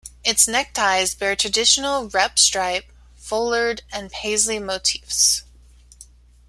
[0.23, 5.43] Its neckties bear traditional repp stripe, foulard, and paisley motifs.